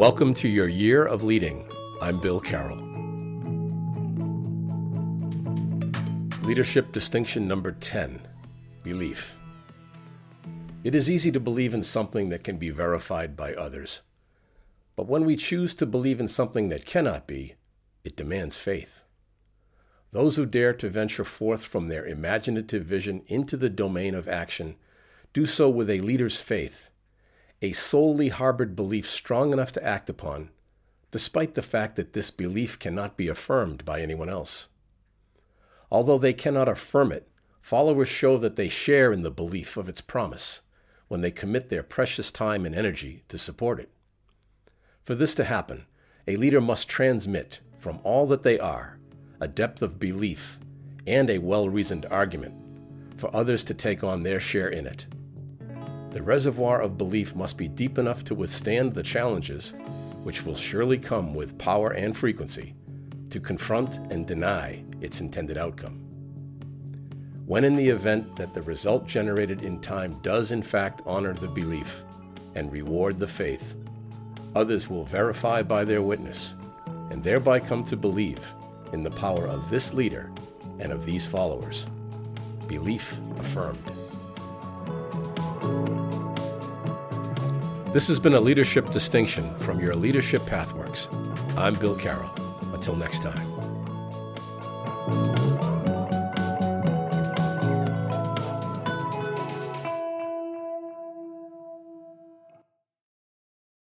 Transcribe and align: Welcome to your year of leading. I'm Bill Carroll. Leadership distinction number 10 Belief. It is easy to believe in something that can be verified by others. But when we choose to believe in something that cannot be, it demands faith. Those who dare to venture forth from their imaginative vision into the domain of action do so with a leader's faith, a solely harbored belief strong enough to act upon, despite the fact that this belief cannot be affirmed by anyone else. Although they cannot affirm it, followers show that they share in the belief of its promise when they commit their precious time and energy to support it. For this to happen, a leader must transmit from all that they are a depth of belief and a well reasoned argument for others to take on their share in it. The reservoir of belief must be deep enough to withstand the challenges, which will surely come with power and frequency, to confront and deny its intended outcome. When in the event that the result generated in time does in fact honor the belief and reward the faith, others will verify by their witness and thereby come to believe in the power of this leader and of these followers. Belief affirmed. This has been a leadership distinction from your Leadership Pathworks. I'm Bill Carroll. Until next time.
Welcome 0.00 0.32
to 0.36 0.48
your 0.48 0.66
year 0.66 1.04
of 1.04 1.24
leading. 1.24 1.70
I'm 2.00 2.18
Bill 2.20 2.40
Carroll. 2.40 2.78
Leadership 6.42 6.90
distinction 6.90 7.46
number 7.46 7.72
10 7.72 8.26
Belief. 8.82 9.38
It 10.84 10.94
is 10.94 11.10
easy 11.10 11.30
to 11.32 11.38
believe 11.38 11.74
in 11.74 11.82
something 11.82 12.30
that 12.30 12.44
can 12.44 12.56
be 12.56 12.70
verified 12.70 13.36
by 13.36 13.52
others. 13.52 14.00
But 14.96 15.06
when 15.06 15.26
we 15.26 15.36
choose 15.36 15.74
to 15.74 15.84
believe 15.84 16.18
in 16.18 16.28
something 16.28 16.70
that 16.70 16.86
cannot 16.86 17.26
be, 17.26 17.56
it 18.02 18.16
demands 18.16 18.56
faith. 18.56 19.02
Those 20.12 20.36
who 20.36 20.46
dare 20.46 20.72
to 20.72 20.88
venture 20.88 21.24
forth 21.24 21.66
from 21.66 21.88
their 21.88 22.06
imaginative 22.06 22.86
vision 22.86 23.22
into 23.26 23.58
the 23.58 23.68
domain 23.68 24.14
of 24.14 24.28
action 24.28 24.76
do 25.34 25.44
so 25.44 25.68
with 25.68 25.90
a 25.90 26.00
leader's 26.00 26.40
faith, 26.40 26.89
a 27.62 27.72
solely 27.72 28.28
harbored 28.28 28.74
belief 28.74 29.08
strong 29.08 29.52
enough 29.52 29.72
to 29.72 29.84
act 29.84 30.08
upon, 30.08 30.50
despite 31.10 31.54
the 31.54 31.62
fact 31.62 31.96
that 31.96 32.12
this 32.12 32.30
belief 32.30 32.78
cannot 32.78 33.16
be 33.16 33.28
affirmed 33.28 33.84
by 33.84 34.00
anyone 34.00 34.28
else. 34.28 34.68
Although 35.90 36.18
they 36.18 36.32
cannot 36.32 36.68
affirm 36.68 37.12
it, 37.12 37.28
followers 37.60 38.08
show 38.08 38.38
that 38.38 38.56
they 38.56 38.68
share 38.68 39.12
in 39.12 39.22
the 39.22 39.30
belief 39.30 39.76
of 39.76 39.88
its 39.88 40.00
promise 40.00 40.62
when 41.08 41.20
they 41.20 41.30
commit 41.30 41.68
their 41.68 41.82
precious 41.82 42.30
time 42.30 42.64
and 42.64 42.74
energy 42.74 43.24
to 43.28 43.36
support 43.36 43.80
it. 43.80 43.90
For 45.04 45.14
this 45.14 45.34
to 45.34 45.44
happen, 45.44 45.86
a 46.28 46.36
leader 46.36 46.60
must 46.60 46.88
transmit 46.88 47.60
from 47.78 47.98
all 48.04 48.26
that 48.28 48.42
they 48.42 48.58
are 48.58 48.98
a 49.40 49.48
depth 49.48 49.82
of 49.82 49.98
belief 49.98 50.60
and 51.06 51.28
a 51.28 51.38
well 51.38 51.68
reasoned 51.68 52.06
argument 52.10 52.54
for 53.16 53.34
others 53.34 53.64
to 53.64 53.74
take 53.74 54.04
on 54.04 54.22
their 54.22 54.38
share 54.38 54.68
in 54.68 54.86
it. 54.86 55.06
The 56.10 56.22
reservoir 56.22 56.80
of 56.80 56.98
belief 56.98 57.36
must 57.36 57.56
be 57.56 57.68
deep 57.68 57.96
enough 57.96 58.24
to 58.24 58.34
withstand 58.34 58.92
the 58.92 59.02
challenges, 59.02 59.74
which 60.24 60.44
will 60.44 60.56
surely 60.56 60.98
come 60.98 61.34
with 61.34 61.56
power 61.56 61.92
and 61.92 62.16
frequency, 62.16 62.74
to 63.30 63.38
confront 63.38 63.98
and 64.10 64.26
deny 64.26 64.84
its 65.00 65.20
intended 65.20 65.56
outcome. 65.56 66.00
When 67.46 67.64
in 67.64 67.76
the 67.76 67.88
event 67.88 68.36
that 68.36 68.54
the 68.54 68.62
result 68.62 69.06
generated 69.06 69.62
in 69.62 69.80
time 69.80 70.18
does 70.22 70.50
in 70.50 70.62
fact 70.62 71.02
honor 71.06 71.32
the 71.32 71.48
belief 71.48 72.02
and 72.56 72.72
reward 72.72 73.20
the 73.20 73.28
faith, 73.28 73.76
others 74.56 74.88
will 74.88 75.04
verify 75.04 75.62
by 75.62 75.84
their 75.84 76.02
witness 76.02 76.54
and 77.10 77.22
thereby 77.22 77.60
come 77.60 77.84
to 77.84 77.96
believe 77.96 78.54
in 78.92 79.04
the 79.04 79.10
power 79.12 79.46
of 79.46 79.70
this 79.70 79.94
leader 79.94 80.30
and 80.80 80.90
of 80.90 81.04
these 81.04 81.26
followers. 81.26 81.86
Belief 82.66 83.18
affirmed. 83.38 83.78
This 87.92 88.06
has 88.06 88.20
been 88.20 88.34
a 88.34 88.40
leadership 88.40 88.92
distinction 88.92 89.52
from 89.58 89.80
your 89.80 89.96
Leadership 89.96 90.42
Pathworks. 90.42 91.08
I'm 91.58 91.74
Bill 91.74 91.96
Carroll. 91.96 92.30
Until 92.72 92.94
next 92.94 93.20
time. 93.20 95.39